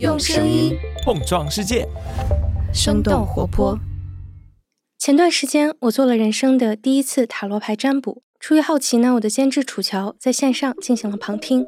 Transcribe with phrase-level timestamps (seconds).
[0.00, 1.86] 用声音碰撞世界，
[2.72, 3.78] 生动活泼。
[4.98, 8.24] 前段时间，我做了人生的第一次塔罗牌占卜。
[8.40, 11.64] 出于好奇呢，我的监制楚乔在线上进行了旁听。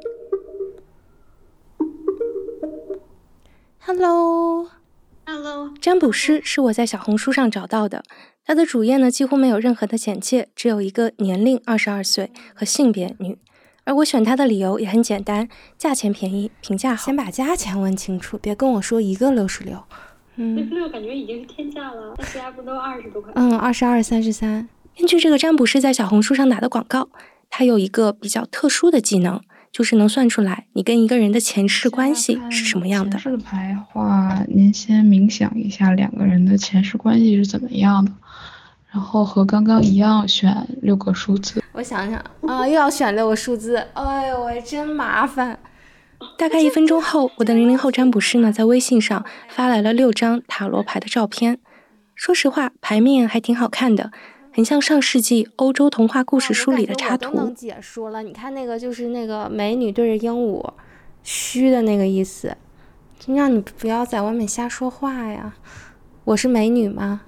[3.79, 8.03] Hello，Hello，占卜师是我在小红书上找到的，
[8.43, 13.37] 他的主页呢几乎没有任何的简介，只有一个年龄二十二岁和性别女。
[13.87, 15.47] 而我选他的理由也很简单，
[15.77, 17.05] 价钱便宜，评价好。
[17.05, 19.81] 先把价钱问清楚，别跟我说一个六十六。
[20.35, 23.31] 嗯，六十六感觉已经是天价了，那其他不都二十多块？
[23.35, 24.67] 嗯，二十二、三十三。
[24.97, 27.07] 根据这个占卜师在小红书上打的广告，
[27.49, 29.39] 他有一个比较特殊的技能，
[29.71, 33.11] 就是能算出来你跟一个人的前世关系是什么样的。
[33.11, 38.11] 前世的牌话，您先冥想一下两个人的前世关系是怎么样的。
[38.89, 41.61] 然后和刚刚一样选六个数字。
[41.73, 45.59] 我想想啊，又要选六个数字，哎呦喂，真麻烦。
[46.37, 51.59] 大概一分钟后，我的零零后占卜师呢在微信上发来了六张塔罗牌的照片。
[52.15, 54.11] 说实话，牌面还挺好看的，
[54.51, 57.35] 很像上世纪欧洲童话故事书里的插图。
[57.35, 60.67] 能解说了，你看那个就是那个美女对着鹦鹉，
[61.21, 62.57] 虚的那个意思，
[63.19, 65.53] 就让你不要在外面瞎说话呀。
[66.23, 67.21] 我是美女吗？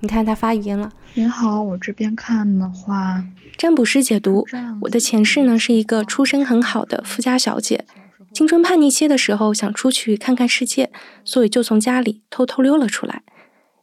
[0.00, 0.92] 你看他发语音了。
[1.14, 3.24] 您好，我这边看的话，
[3.56, 4.46] 占卜师解读，
[4.82, 7.84] 我的前世呢是一个出身很好的富家小姐，
[8.32, 10.90] 青春叛逆期的时候想出去看看世界，
[11.24, 13.22] 所以就从家里偷偷溜了出来，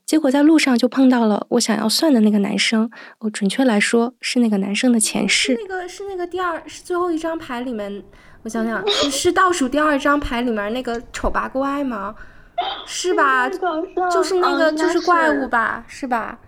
[0.05, 5.57] 结果在路上就碰到了我想要算的那个男生，哦，准确来说是那个男生的前世。
[5.59, 8.03] 那个是那个第二是最后一张牌里面，
[8.43, 12.13] 我想想是倒数第二张牌里面那个丑八怪吗？
[12.85, 13.49] 是吧？
[14.11, 15.83] 就是那个，就是怪物吧？
[15.87, 16.39] 是吧？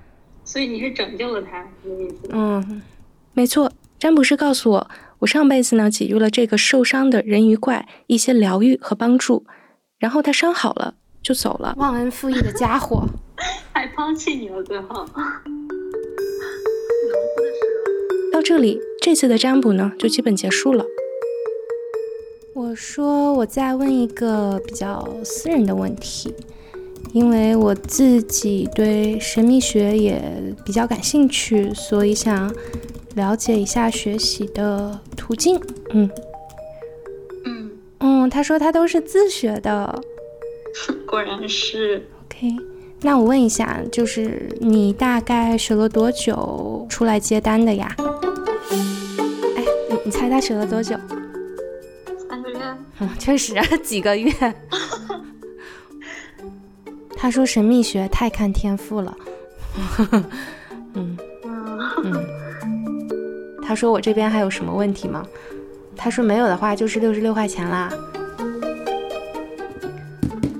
[0.45, 1.65] 所以你是拯救了他，
[2.29, 2.81] 嗯，
[3.33, 3.71] 没错。
[3.97, 4.89] 占卜师告诉我，
[5.19, 9.45] 我上辈子呢给予了这个受伤的人鱼怪一些疗愈和帮助，
[9.97, 11.73] 然后他伤好了就走了。
[11.77, 13.07] 忘恩负义的家伙，
[13.71, 15.05] 还抛弃你了，最后。
[18.33, 20.83] 到这里，这次的占卜呢就基本结束了。
[22.55, 26.33] 我说，我再问一个比较私人的问题，
[27.11, 30.21] 因为我自己对神秘学也
[30.63, 32.53] 比较感兴趣，所以想
[33.15, 35.59] 了解一下学习的途径。
[35.93, 36.09] 嗯，
[37.45, 40.01] 嗯，嗯，他说他都是自学的，
[41.07, 42.05] 果然是。
[42.25, 42.55] OK，
[43.01, 47.95] 那我问一下，就是你大概学了多久出来接单的呀？
[49.57, 50.95] 哎，你你猜他学了多久？
[52.99, 54.31] 嗯， 确实几个月。
[57.15, 59.17] 他说神秘学太看天赋了。
[60.93, 61.17] 嗯
[62.03, 62.25] 嗯。
[63.65, 65.25] 他说我这边还有什么问题吗？
[65.95, 67.89] 他说没有的话就是六十六块钱啦。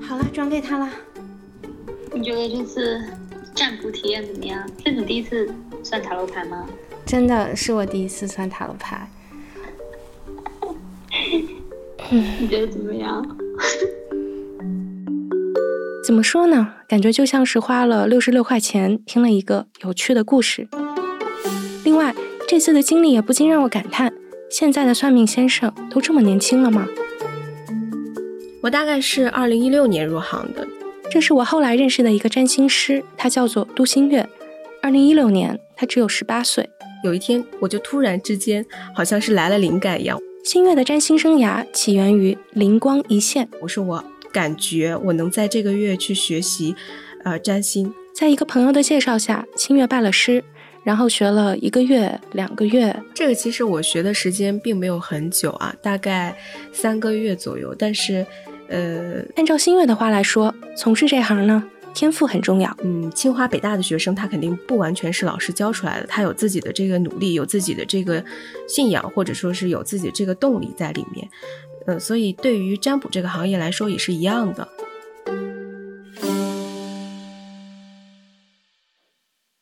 [0.00, 0.88] 好了，转给他了。
[2.12, 3.02] 你觉得这次
[3.54, 4.66] 占卜体验怎么样？
[4.84, 5.52] 是你第一次
[5.82, 6.66] 算塔罗牌吗？
[7.04, 9.06] 真的是我第一次算塔罗牌。
[12.10, 13.24] 你觉得怎么样？
[16.04, 16.74] 怎么说呢？
[16.86, 20.68] 感觉就像是花了六十六块钱听了一个有趣的故事。
[21.84, 22.14] 另外，
[22.46, 24.12] 这次的经历也不禁让我感叹：
[24.50, 26.86] 现在的算命先生都这么年轻了吗？
[28.62, 30.66] 我大概是二零一六年入行的，
[31.10, 34.28] 这是我后来认识的一个占星师，他叫做杜新月。
[34.82, 36.68] 二零一六年，他只有十八岁。
[37.02, 40.18] 有一天，我就突然之间，好像是来了灵感一样。
[40.44, 43.48] 新月的占星生涯起源于灵光一现。
[43.62, 46.76] 我说我感觉我能在这个月去学习，
[47.24, 47.90] 呃，占星。
[48.12, 50.44] 在一个朋友的介绍下，新月拜了师，
[50.82, 52.94] 然后学了一个月、两个月。
[53.14, 56.36] 这个其实我学的时间并没有很久啊，大概
[56.74, 57.74] 三个月左右。
[57.74, 58.26] 但是，
[58.68, 61.64] 呃，按照新月的话来说，从事这行呢。
[61.94, 62.76] 天赋很重要。
[62.82, 68.22] 嗯，清华北大的学生，他肯定不完全是老师教出来的，他有自己的这个努力，有自己的这个
[68.68, 71.28] 信仰，或者说是有自己这个动力在里面。
[71.86, 74.68] 嗯，所以对于占卜这个行业来说也是一样的。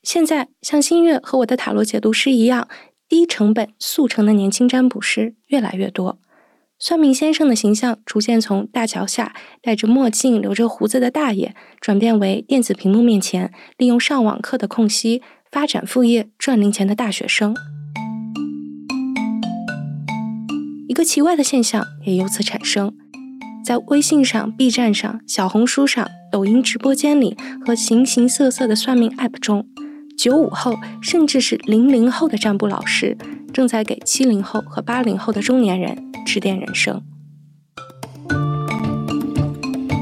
[0.03, 2.69] 现在，像新月和我的塔罗解读师一样，
[3.09, 6.19] 低成本速成的年轻占卜师越来越多。
[6.85, 17.55] 算命先生的形象逐渐从大桥下戴着墨镜、留着胡子的大爷，转变为电子屏幕面前利用上网课的空隙发展副业、赚零钱的大学生。
[20.89, 22.93] 一个奇怪的现象也由此产生：
[23.65, 29.69] 在微信上、B 站上、小红书上、抖音直播间里和形形色色的算命 App 中，
[30.19, 33.17] 九五后甚至是零零后的占卜老师
[33.53, 36.11] 正在给七零后和八零后的中年人。
[36.25, 37.03] 指点人生。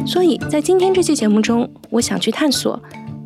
[0.06, 2.80] 所以在今天这期节目中，我想去探索，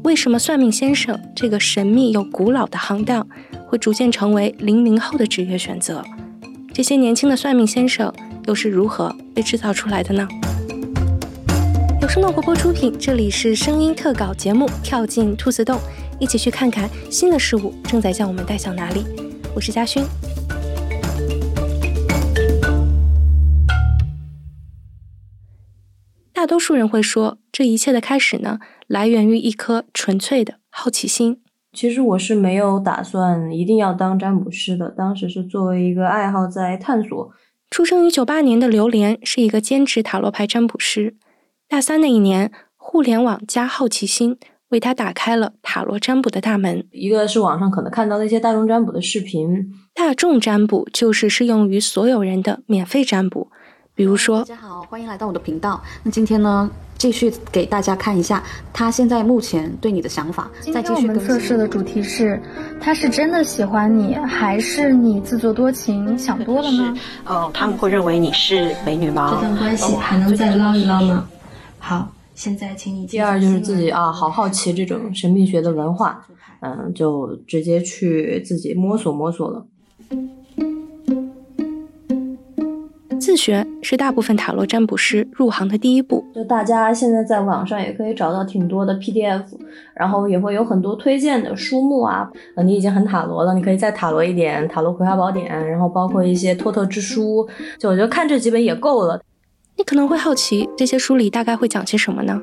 [0.04, 3.26] 为什么算命先生这个神秘又古老的行当，
[3.66, 6.04] 会逐渐成为零零后的职业选择？
[6.72, 8.10] 这些年轻的算命先生
[8.46, 10.26] 又是如何被制造出来的呢？
[12.00, 15.76] 有声诺活泼出品，这里是声音特稿节目《跳进兔子洞》，
[16.20, 19.04] 一起去看看新的事物正在将我们带向哪里。
[19.54, 20.02] 我是嘉勋。
[26.32, 28.58] 大多数人会说，这一切的开始呢，
[28.88, 31.40] 来源于一颗纯粹的好奇心。
[31.72, 37.30] 其实我是没有打算一定要当占卜师的，当时是作为一个爱好在探索。
[37.70, 41.16] 出生于九八年的榴莲是一个兼职塔罗牌占卜师。
[41.68, 44.36] 大三那一年，互联网加好奇心
[44.74, 46.84] 为他打开了塔罗占卜的大门。
[46.90, 53.48] 一个是网上可能看到的一些大众占卜的视频，大众占卜就是适用于所有人的免费占卜。
[53.94, 55.80] 比如说，大家好，欢迎来到我的频道。
[56.02, 56.68] 那今天呢，
[56.98, 58.42] 继续给大家看一下
[58.72, 60.50] 他现在目前对你的想法。
[60.60, 62.42] 今天我们测试的主题是，
[62.80, 66.92] 他是真的喜欢你，还是你自作多情想多了呢？
[67.24, 69.30] 呃，他们会认为你是美女吗？
[69.32, 71.28] 这段关系还能再捞一捞吗？
[71.78, 73.06] 好，现在请你。
[73.06, 76.26] 第二就是自己啊，好好奇这种神秘学的文化，
[76.60, 79.64] 嗯，就直接去自己摸索摸索了。
[83.20, 86.22] 自学是大部分塔罗占卜师入行的第一步。
[86.34, 89.44] 就大家现在在网上也可以找到挺多的 PDF，
[89.94, 92.30] 然后也会有很多推荐的书目啊。
[92.56, 97.48] 呃，你已经很塔罗了，你可以再塔罗一点《塔罗葵花宝典》，然后包括一些托特之书。
[97.78, 99.18] 就我觉得看这几本也够了。
[99.76, 102.40] 你可能会好奇，这些书里大概会讲些什么呢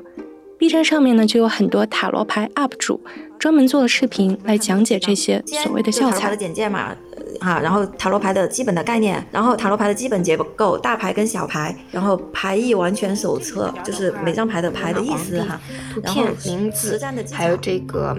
[0.58, 3.02] ？B 站上面呢就有很多塔罗牌 UP 主
[3.38, 6.94] 专门做了视频来讲解这些所谓的教材的简介嘛。
[7.40, 15.58] 哈，然后塔罗牌的基本的概念，然后塔罗牌的基本结构，大牌跟小牌，然后牌意完全手册，就是每张牌的牌的意思哈，
[15.92, 17.00] 图片、名字，
[17.32, 18.16] 还有这个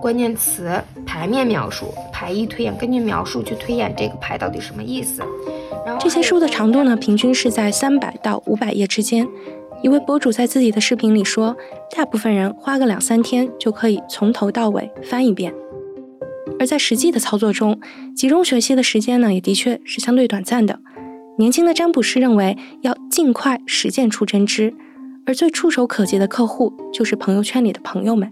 [0.00, 0.70] 关键词、
[1.06, 5.22] 牌面描述、牌意推演，根据描述去推演这个牌到底什么意思。
[5.98, 9.26] 这些书的长度呢，平均是在三百到五百页之间。
[9.82, 11.56] 一位博主在自己的视频里说，
[11.96, 15.54] 大部分人花个两三天就可以从头到尾翻一遍。
[16.58, 17.80] 而在实际的操作中，
[18.14, 20.80] 集中学习的时间呢，也的确是相对短暂的。
[21.38, 24.74] 年轻的占卜师认为要尽快实践出真知，
[25.24, 28.30] 而最触手可及的客户就是朋友圈里的朋友们。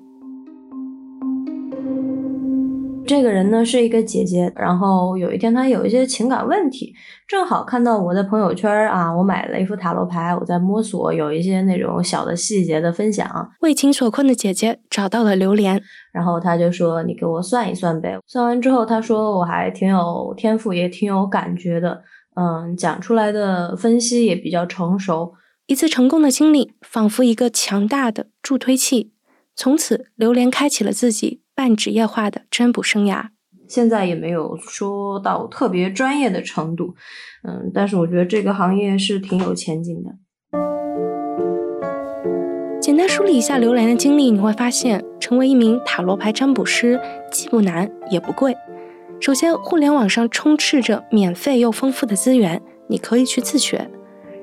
[3.09, 6.93] 这个人呢是一个姐姐，然后有一天她有一些情感问题，
[7.27, 13.27] 正好看到我在朋友圈啊，我买了一副塔罗牌，我在摸索，有一些那种小的细节的分享。
[13.63, 15.83] 为情所困的姐姐找到了榴莲，
[16.13, 22.03] 然后她就说：“你给我算一算呗。”算完之后，她说：“我还挺有天赋，也挺有感觉的，
[22.37, 25.33] 嗯，讲出来的分析也比较成熟。”
[25.67, 29.13] 一次成功的经历，仿佛一个强大的助推器，
[29.57, 31.41] 从此榴莲开启了自己。
[31.59, 33.31] 半职业化的占卜生涯，
[33.67, 36.95] 现在也没有说到特别专业的程度，
[37.43, 40.11] 嗯，但是我觉得这个行业是挺有前景的。
[42.81, 47.01] 简单梳理一下刘莲的经历，你会发现，成为一名塔罗牌占卜师
[47.33, 48.57] 既不难也不贵。
[49.21, 53.91] 首先，互联网上充斥着免费又丰富的资源，你可以去自学。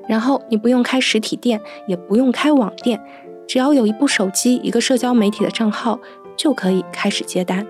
[0.06, 1.58] 然后，你不用开实体店，
[1.88, 3.00] 也不用开网店，
[3.48, 5.98] 只要有一部手机、一个社交媒体的账号。
[6.36, 7.66] 就可以开始接单，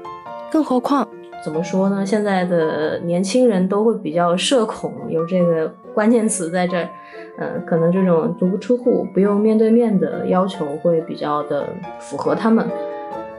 [0.50, 1.06] 更何况
[1.44, 2.04] 怎么说呢？
[2.04, 6.88] 现在的年轻人都会比较社恐，有这个关键词在这儿，
[7.38, 11.66] 嗯，可能这种足不出户、不用面对面的要求会比较的
[12.00, 12.66] 符合他们。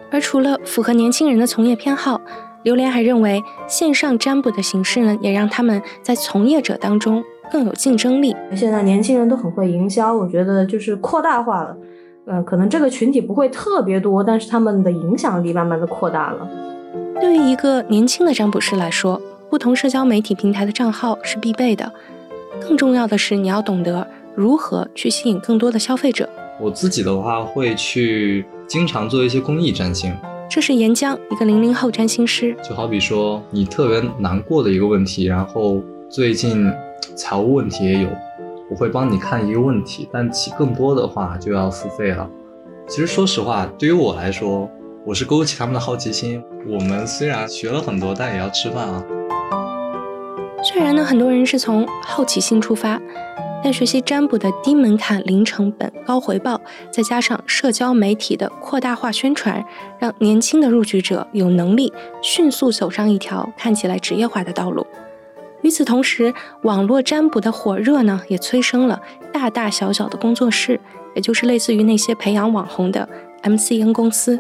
[0.10, 2.22] 而除了符合年轻人的从业偏好，
[2.64, 8.34] 榴莲还认为线上占卜的形式呢，也让他们在从业者当中更有竞争力。
[8.56, 11.76] 现在年轻人都很会营销，我觉得就是扩大化了。
[12.30, 16.50] 嗯，可能这个群体不会特别多，但是他们的影响力慢慢的扩大了。
[17.22, 19.20] 对于一个年轻的占卜师来说，
[19.50, 21.90] 不同社交媒体平台的账号是必备的。
[22.60, 24.06] 更重要的是，你要懂得
[24.36, 26.28] 如何去吸引更多的消费者。
[26.60, 30.14] 我自己的话，会去经常做一些公益占星。
[30.50, 32.54] 这是岩浆，一个零零后占星师。
[32.62, 36.70] 就好比说，你特别难过的一个问题，然后最近
[37.16, 38.10] 财务问题也有。
[38.70, 42.30] 我会帮你看一个问题，但其更多的话就要付费了。
[42.88, 44.70] 其实说实话，对于我来说，
[45.06, 46.44] 我是勾起他们的好奇心。
[46.68, 49.04] 我们虽然学了很多，但也要吃饭啊。
[50.64, 53.00] 虽然呢，很多人是从好奇心出发，
[53.64, 56.60] 但学习占卜的低门槛、零成本、高回报，
[56.92, 59.64] 再加上社交媒体的扩大化宣传，
[59.98, 64.86] 让年轻的入局者有能力迅速走上一条看起来职业化的道路。
[65.64, 69.02] 与此同时，网络占卜的火热呢，也催生了
[69.34, 70.80] 大大小小的工作室，
[71.16, 73.08] 也就是类似于那些培养网红的
[73.44, 74.40] MCN 公司。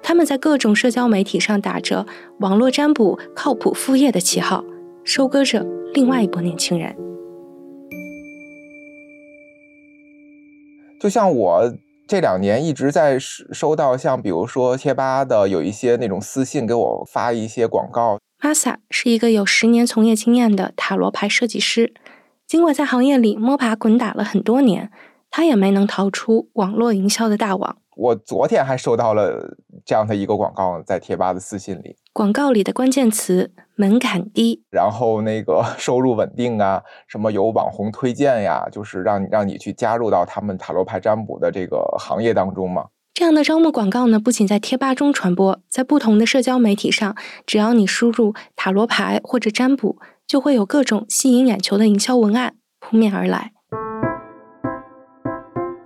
[0.00, 2.06] 他们在各种社交媒体上打着
[2.38, 4.64] “网络占卜靠谱副业”的旗号，
[5.04, 6.96] 收割着另外一波年轻人。
[11.00, 11.74] 就像我
[12.06, 18.18] 这两年一直在收到，像比如说贴吧的有一些那种私信给我发一些广告。
[18.40, 21.92] Masa 是一个有十年从业经验的塔罗牌设计师，
[22.46, 24.90] 尽管在行业里摸爬滚打了很多年，
[25.28, 27.78] 他也没能逃出网络营销的大网。
[27.96, 31.96] 我昨天还收到了这样的一个广告，在贴吧的私信里。
[32.12, 42.86] 广告里的关键词门槛低，然后那个 收入稳定啊，什么有网红推荐呀，就是让让你去加入到他们塔罗牌占卜的这个行业当中嘛。
[43.18, 53.50] 这样的招募广告呢，不仅在贴吧中传播，在不同的社交媒体上，只要你输入塔罗牌或者占卜，就会有各种吸引眼球的营销文案扑面而来。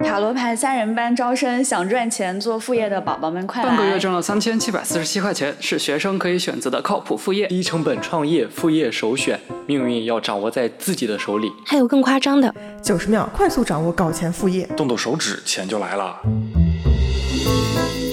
[0.01, 3.71] 塔罗牌三人班招生，想赚钱做副业的宝宝们快来！
[3.71, 11.51] 半个月挣了三千七百四十七块钱，是学生可以选择的靠谱副业，低成本创业副业首选，命运要掌握在自己的手里。
[11.65, 16.21] 还有更夸张的，九十秒快速掌握搞钱副业，动动手指钱就来了。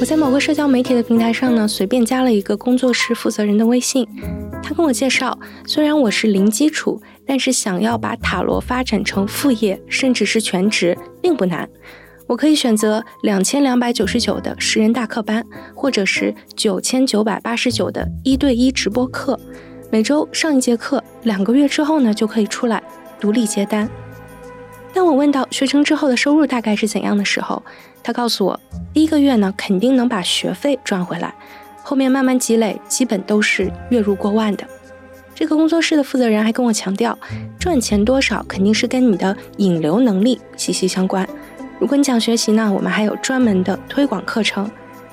[0.10, 4.08] 在某个社交媒体的平台上呢，随便加了一个工作室负责人的微信，
[4.64, 5.38] 他跟我介绍，
[5.68, 11.70] 虽然我是零基础，但是想要把塔罗发展成副业，甚至是全职，并不难。
[12.26, 19.40] 我可以选择两千两百九十九的十人大课班，或者是九千九百八十九的一对一直播课，
[19.92, 22.82] 每周上一节课，两个月之后呢，就可以出来
[23.20, 23.88] 独立接单。
[24.92, 27.62] 当我问到学成之后的收入大概是怎样的时候，
[28.04, 28.60] 他告诉我，
[28.94, 31.34] 第一个月呢，肯定能把学费赚回来，
[31.84, 34.66] 后面慢慢积累，基本都是月入过万的。
[35.36, 37.18] 这个工作室的负责人还跟我强调，
[37.60, 41.28] 赚钱多少肯定是跟你的引流能力息息相关。
[41.80, 44.70] 如果你想学习呢，我们还有专门的推广课程。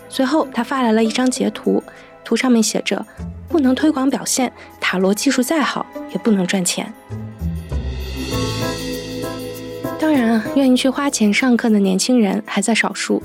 [0.09, 1.83] 随后他发来了一张截图，
[2.25, 3.05] 图上面写着
[3.49, 6.93] ：“不能推广表现，塔罗技术再好也不能赚钱。”
[10.17, 13.23] 当然啊，愿意去花钱上课的年轻人还在少数。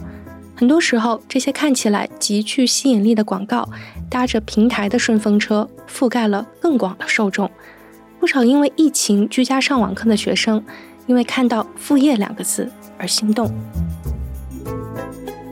[0.53, 3.65] 很多时候，这些看起来极具吸引力的广告，
[4.10, 7.50] 搭着平台的顺风车，覆盖了更广的受众。
[8.19, 10.62] 不少因为疫情居家上网课的学生，
[11.07, 13.50] 因为看到“副业”两个字而心动。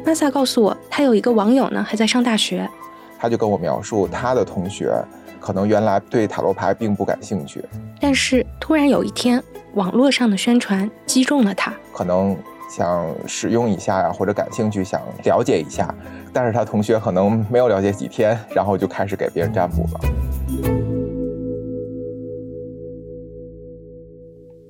[0.05, 2.69] 玛萨告诉我，他有一个网友呢，还在上大学。
[3.17, 4.91] 他就跟我描述，他的同学
[5.39, 7.63] 可能原来对塔罗牌并不感兴趣，
[8.01, 9.41] 但是突然有一天。
[9.75, 12.35] 网络上的宣传击中了他，可能
[12.69, 15.93] 想使用一下呀，或者感兴趣想了解一下，
[16.33, 19.99] 但是他同学可能没有了解几天，然后就开始给别人占卜了。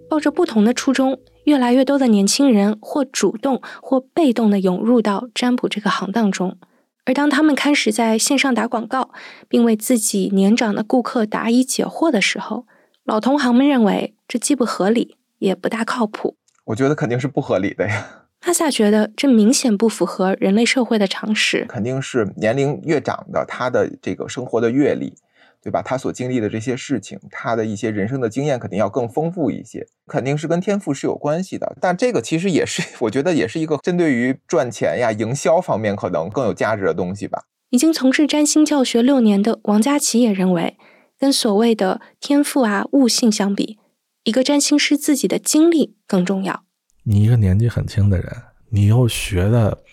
[0.09, 6.57] 抱着不同的初衷，越来越多的年轻人或主动或被动的涌入到占卜这个行当中，
[7.05, 9.11] 而当他们开始在线上打广告，
[9.47, 12.65] 并为自己年长的顾客答疑解惑的时候。
[13.05, 16.37] 老同行们认为这既不合理，也不大靠谱。
[16.65, 18.27] 我觉得肯定是不合理的呀。
[18.45, 21.65] 阿萨觉得这明显不符合人类社会的常识。
[21.67, 25.15] 肯定是年龄越长的，他的这个生活的阅历，
[25.63, 25.81] 对吧？
[25.81, 31.75] 他所经历的这些事情，他的一些人生的经验肯定要更丰富一些，肯定是跟天赋是有关系的。
[31.81, 37.45] 但这个其实也是， 我觉得也是一个针对于赚钱呀、营销方面可能更有价值的东西吧。
[37.71, 40.77] 已经从事占星教学六年的王佳琪也认为。
[41.21, 43.77] 跟所谓的天赋啊、悟性相比，
[44.23, 46.63] 一个占星师自己的经历更重要。
[47.03, 48.31] 你一个年纪很轻的人，
[48.69, 49.83] 你又学的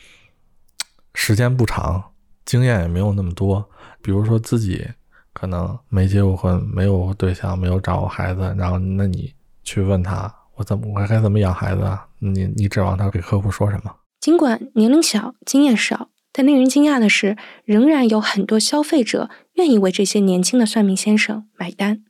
[1.15, 2.13] 时间不长，
[2.45, 3.71] 经验也没有那么多。
[4.03, 4.87] 比如说自己
[5.33, 12.07] 可能没结过婚，没有对象，没有找过孩子，然后那你去问他，我怎么我该怎么养孩子啊？
[12.19, 13.95] 你你指望他给客户说什么？
[14.21, 16.11] 尽管年龄小，经验少。
[16.33, 22.03] 但令人惊讶的是，仍然有很多消费者愿意为这些年轻的算命先生买单。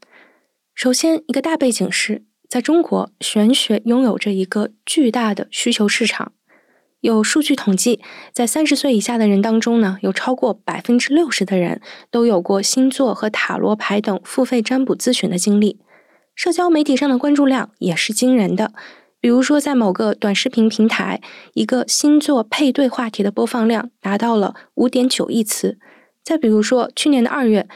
[0.76, 6.33] 首先，一个大背景是，在中国，玄学拥有着一个巨大的需求市场。
[7.00, 11.80] 有数据统计，在三十岁以下的人当中呢，有超过百分之六十的人
[12.11, 15.80] 都有过星座和塔罗牌等付费占卜咨询的经历。
[16.35, 18.75] 社交媒体上的关注量也是惊人的。
[19.18, 21.23] 比如说，在某个短视频平台，
[21.54, 25.78] 一个星座配对话题的播放量达到了五点九亿次。
[26.23, 27.66] 再比如说，去年的二月，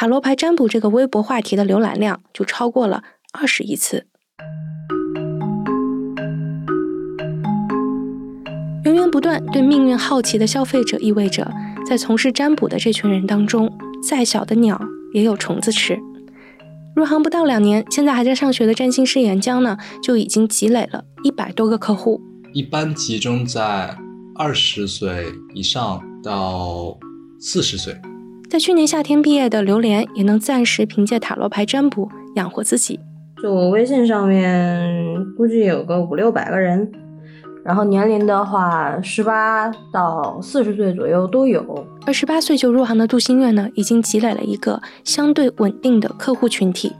[0.00, 3.02] 塔罗牌占卜这个微博话题的浏览量就超过了
[3.32, 4.06] 二十亿次。
[8.84, 11.50] 源源不断对命运好奇的消费者，意味着
[11.84, 14.80] 在从事占卜的这群人当中，再小的鸟
[15.12, 15.98] 也有虫子吃。
[16.94, 22.20] 入行不到两年，现在还在上学的占星师岩浆呢，就已经积累了一百多个客户。
[22.54, 23.98] 一般集中在
[24.36, 25.26] 二十岁
[25.56, 26.96] 以上到
[27.40, 28.00] 四十岁。
[28.50, 32.98] 在去年夏天毕业的榴莲也能暂时凭借塔罗牌占卜养活自己。
[33.42, 36.90] 就我微信上面估计有个五六百个人，
[37.62, 41.86] 然后年龄的话，十八到四十岁左右都有。
[42.06, 46.92] 而十八岁就入行的杜心月呢，已经积累了一个相对稳定的客户群体，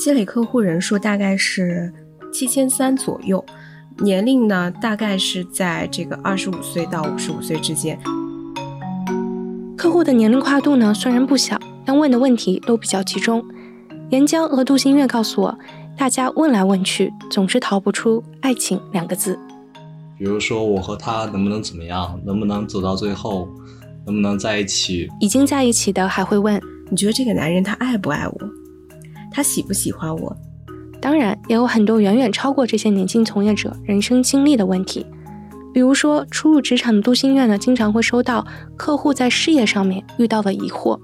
[0.00, 1.92] 积累客户人数大概是
[2.32, 3.44] 七千三左右，
[3.98, 7.98] 年龄呢大概是在这个二十五岁到五十五岁之间。
[9.84, 13.44] 客户的年龄跨度呢虽然不小，但问的问题都比较集中。
[14.08, 15.58] 岩浆和杜新月告诉我。
[15.94, 19.38] 大家问来问去，总是逃不出“爱情”两个字。
[20.16, 22.18] 比如说，我和他能不能怎么样？
[22.24, 23.46] 能不能走到最后？
[24.06, 25.06] 能不能在一起？
[25.20, 26.58] 已经在一起的还会问：
[26.90, 28.40] 你觉得这个男人他爱不爱我？
[29.30, 30.34] 他喜不喜欢我？
[30.98, 35.04] 当然，也有很多远远超过这些年轻从业者人生经历的问题。
[35.74, 40.96] 比如说，初入职场的杜心月呢，经常会收到客户在事业上面遇到的疑惑。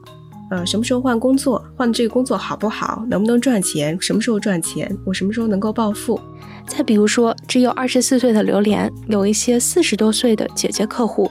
[0.49, 1.61] 呃，什么时候换工作？
[1.77, 3.05] 换这个工作好不好？
[3.09, 3.99] 能不能赚钱？
[4.01, 4.97] 什么时候赚钱？
[5.05, 6.21] 我什么时候能够暴富？
[6.69, 11.29] 再比如说，只有二十四岁的榴莲，有一些四十多岁的姐姐客户，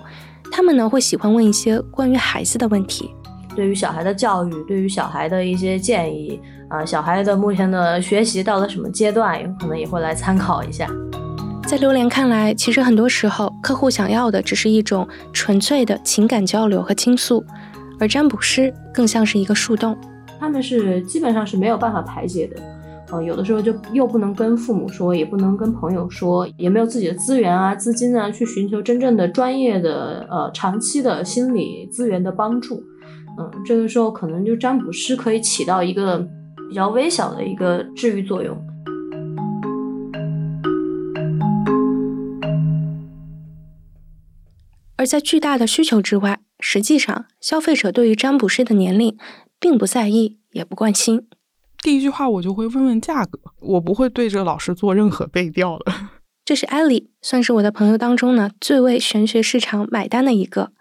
[0.51, 3.09] 他们呢会喜欢问一些关于孩子的问题，
[3.55, 10.89] 对于小孩的教育，对于小孩的一些建议啊，小孩的目前的学习到了什么阶段，有可能也会来参考一下。
[11.69, 17.45] 在榴莲看来，其实很多时候，客户想要的只是一种纯粹的情感交流和倾诉。
[17.99, 19.95] 而占卜师更像是一个树洞，
[20.39, 22.59] 他们是基本上是没有办法排解的，
[23.11, 32.81] 呃，有的时候就又不能跟父母说，也不能跟朋友说，也没有自己的资源啊、资金啊，去寻求真正的专业的、呃，长期的心理资源的帮助。
[33.37, 36.17] 嗯，这个时候可能就占卜师可以起到一个
[36.67, 38.57] 比较微小的一个治愈作用。
[44.99, 46.41] 而在巨大的需求之外。
[46.59, 49.17] 实际上，消费者对于占卜师的年龄
[49.57, 51.25] 并不在意，也不关心。
[51.81, 55.93] 第一句话我就会问问价格，我不会对着老师做任何背调的。
[56.43, 60.73] 这是艾莉，算是我的朋友当中呢最为玄学市场买单的一个。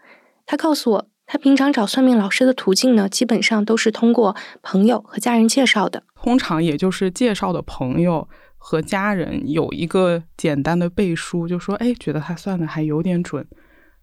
[0.45, 6.03] 他告诉我，他平常找算命老师的途径呢，基本上都是通过朋友和家人介绍的。
[6.17, 13.47] 通常也就是介绍的朋友和家人有一个简单的背书，就说哎，觉得他算的还有点准。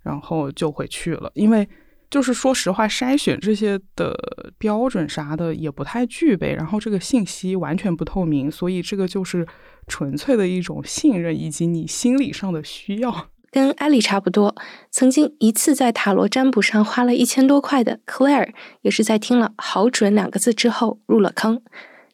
[0.05, 1.67] 然后就回去了，因为
[2.11, 4.15] 就是说实话，筛选这些的
[4.59, 9.45] 标准啥的也不太具备，然后这个信息完全不透明，所以这个就是
[9.87, 13.29] 纯粹的一种信任以及你心理上的需要。
[13.49, 14.55] 跟艾丽差不多，
[14.91, 21.61] 曾经一次在塔罗占卜上花了一千多块的 Claire，也是在听了“好准”两个字之后入了坑。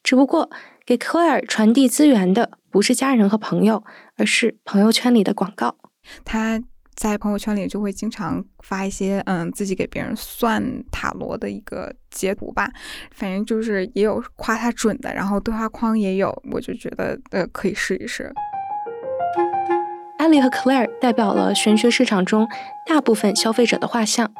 [0.01, 0.49] 只不过
[0.85, 3.83] 给 Claire 传递资源的不是家人和朋友，
[4.15, 5.75] 而是朋友圈里的广告。
[6.23, 6.63] 他。
[7.01, 12.69] 在朋友圈里就会经常发一些嗯自己给别人算塔罗的一个截图吧，
[13.09, 18.31] 反正就是也有夸他准的，然后对话框也有，我就觉得呃可以试一试。
[20.19, 22.47] 艾莉和 Claire 代表了玄学市场中
[22.85, 24.31] 大部分消费者的画像，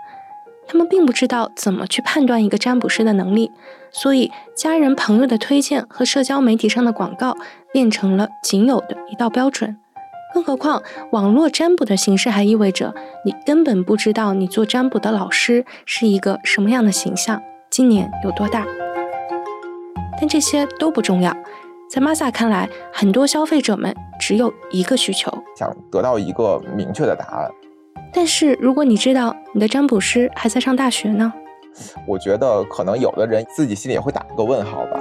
[0.68, 3.50] 他们并不知道怎么去判断一个占卜师的能力，
[3.90, 7.36] 所以家人朋友的推荐和社交媒体上的广告
[7.74, 9.81] 变成了仅有的一道标准。
[10.34, 12.94] 更何况，网络占卜的形式还意味着
[13.26, 18.66] 你根本不知道你做占卜的老师是一个什么样的形象，今年有多大。
[20.20, 21.36] 但这些都不重要，
[21.90, 27.50] 在 Masa 看来，很多消费者们只有一个需求，想得到一个明确的答案。
[28.14, 31.34] 但是如果你知道你的占卜师还在上大学呢？
[32.06, 35.01] 我觉得可能有的人自己心里也会打一个问号吧。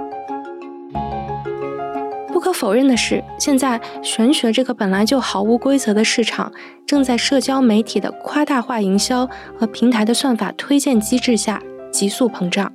[2.61, 6.53] 否认的是，现在玄学这个本来就毫无规则的市场，
[6.87, 9.27] 正在社交媒体的夸大化营销
[9.59, 12.71] 和平台的算法推荐机制下急速膨胀。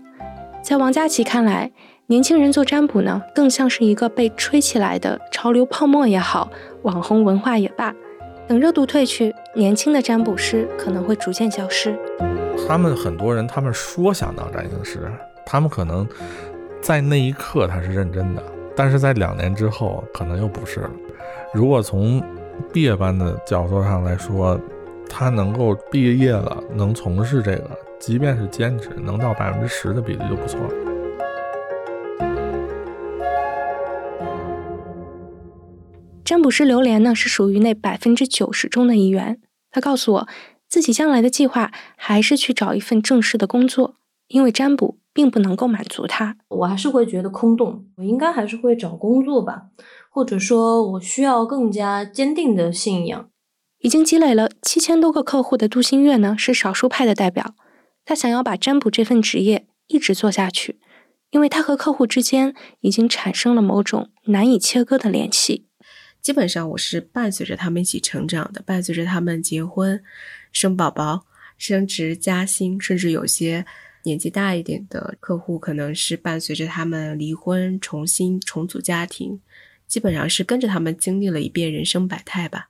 [0.64, 1.72] 在王佳琪看来，
[2.08, 6.50] 年轻人做占卜呢，更像是一个被吹起来的潮流泡沫也好，
[6.82, 7.94] 网红文化也罢。
[8.48, 11.96] 等热度退去，年轻的占卜师可能会逐渐消失。
[12.68, 15.12] 他们很多人，他们说想当占星师，
[15.46, 16.08] 他们可能
[16.82, 18.42] 在那一刻他是认真的。
[18.76, 20.92] 但是在两年之后，可能又不是了。
[21.54, 22.22] 如果从
[22.74, 24.60] 毕业班的角度上来说，
[25.10, 30.70] 他能够毕业了，能从事这个，即便是兼职，能到百分之十的比例就不错了。
[36.26, 39.40] 占卜师榴莲呢，是属于那百分之九十中的一员。
[39.72, 40.28] 他告诉我，
[40.68, 43.96] 自己将来的计划还是去找一份正式的工作，
[44.28, 44.98] 因为占卜。
[45.16, 47.86] 并不能够满足他，我还是会觉得空洞。
[47.96, 49.68] 我应该还是会找工作吧，
[50.10, 53.30] 或者说，我需要更加坚定的信仰。
[53.80, 57.56] 已经积累了七千多个客户的杜新月呢，是少数派的代表。
[58.04, 60.82] 他想要把占卜这份职业一直做下去，
[61.32, 65.68] 因为他和客户之间已经产生了某种难以切割的联系。
[66.22, 70.04] 基本上我是伴随着他们一起成长的，伴随着他们结婚、
[70.52, 71.26] 生宝宝、
[71.58, 73.66] 升职加薪，甚至有些
[74.06, 79.42] 年纪大一点的客户，可能是伴随着他们离婚、重新重组家庭，
[79.88, 82.70] 基本上是跟着他们经历了一遍人生百态吧。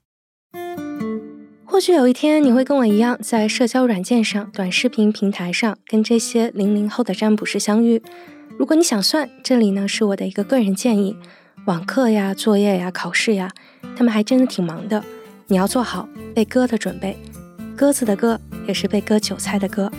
[1.65, 8.01] 或许有一天你会跟我一样，在社交软件上、短视频平台上跟这些零零后的占卜师相遇。
[8.57, 11.17] 如果你想算，这里呢是我的一个个人建议：
[11.65, 13.51] 网课呀、作业呀、考试呀，
[13.97, 15.03] 他们还真的挺忙的。
[15.47, 17.17] 你要做好被割的准备，
[17.75, 19.91] 鸽子的割也是被割韭菜的割。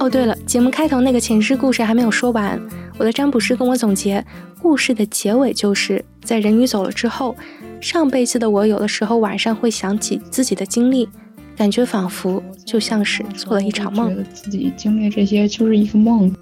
[0.00, 2.58] 哦，对了，节目开头那个前世故事还没有说完。
[2.96, 4.24] 我的占卜师跟我总结，
[4.58, 7.36] 故事的结尾就是在人鱼走了之后。
[7.82, 11.06] 上辈子的我，有的时候晚上会想起自己的经历，
[11.54, 14.08] 感觉仿佛就像是做了一场梦。
[14.08, 16.34] 觉得自己经历这些就是一个梦。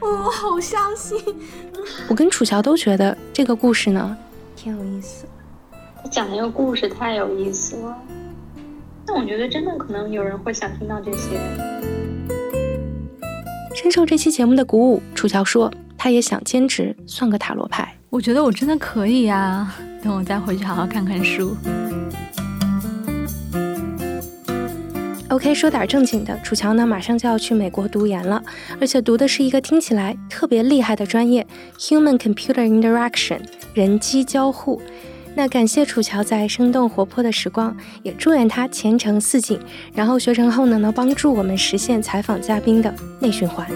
[0.00, 1.16] 我 好伤心。
[2.08, 4.16] 我跟楚乔都觉得这个故事呢，
[4.56, 5.24] 挺有意思。
[6.10, 7.96] 讲那个故事太有意思了。
[9.12, 11.30] 但我觉得真的可能有人会想听到这些。
[13.74, 17.92] 深受这期节目的鼓舞，楚乔说他也想兼职算个塔罗牌。
[18.08, 21.56] 我觉得我真的可以呀，等我再回去好好看看书。
[25.28, 28.40] OK，说点正经的，楚乔呢马上就要去美国读研了，
[28.80, 31.44] 而且读的是一个听起来特别厉害的专业
[31.80, 33.40] ——Human Computer Interaction，
[33.74, 34.80] 人机交互。
[35.34, 39.58] 那感谢楚乔在生动活泼的时光，也祝愿他前程似锦，
[39.94, 43.66] 然后学成后呢能帮助我们实现采访嘉宾的内循环。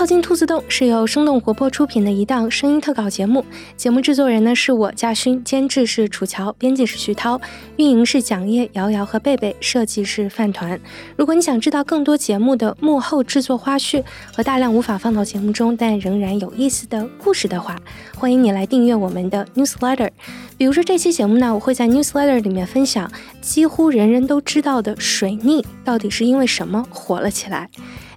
[0.00, 3.44] 跳进兔子洞是由生动活泼出品的一档声音特稿节目，
[3.76, 7.38] 节目制作人呢是我嘉勋，监制是楚乔，编辑是徐涛，
[7.76, 10.80] 运营是蒋叶、瑶瑶和贝贝，设计是饭团。
[11.18, 14.02] 如果你想知道更多节目的幕后制作花絮
[14.34, 17.76] 和大量无法放到节目中但仍然有意思的故事的话，
[18.16, 20.08] 欢迎你来订阅我们的 newsletter。
[20.56, 27.68] 比如说这期节目呢，我会在 newsletter 里面分享几乎人人都知道的水逆到底是因为什么火了起来。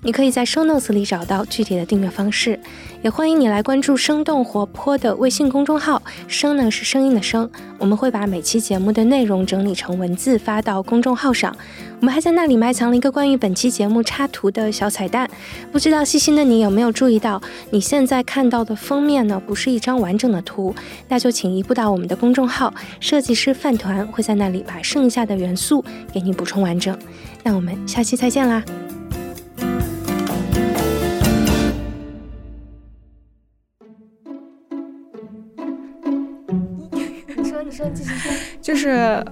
[0.04, 2.60] 你可以在 show notes 里找到具体的订阅方式，
[3.02, 6.02] 也欢迎你来关注生动活泼的微信公众号。
[6.28, 11.56] 声呢是声音的声，我们会把每期节目的内容整理成文字发到公众号上。
[12.02, 15.30] 我们还在那里埋藏了一个关于本期节目插图的小彩蛋。
[15.72, 20.76] 不知道细心的你有没有注意到，你现在看到的封面呢不是一张完整的图，
[21.08, 26.98] 那就请移步到我们的公众号，设计师饭团会在那里把剩下的元素给你补充完整。
[27.42, 28.62] 那我们下期再见啦！
[38.62, 39.24] 就是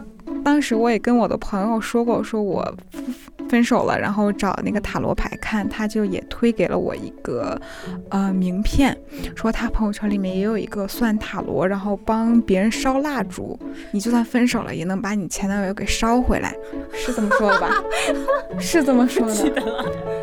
[0.44, 2.74] 当时我也跟我的朋友说过，说我
[3.50, 7.60] 分手了，然后找那个塔罗牌看，他就也推给了我一个
[8.10, 8.98] 呃名片，
[9.36, 13.60] 说他朋友圈里面也有一个算塔罗，然后帮别人烧蜡烛，
[13.92, 16.56] 你就算分手了也能把你前男友给烧回来，
[16.94, 17.84] 是这么说的吧？
[18.60, 19.64] 是这么说的。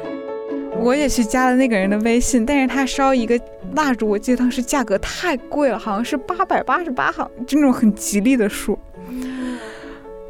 [0.81, 3.39] 我也去加了那个人的微信，但是他烧一个
[3.75, 8.79] 蜡烛，我记得当时价格太贵了，好像是八百八十八，好就那种很吉利的数。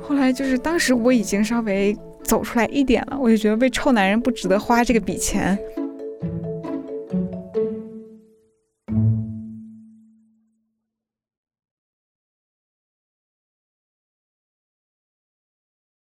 [0.01, 5.57] 后来就是当时我已经稍微走出来一点了，我就觉得为臭男人不值得花这个笔钱。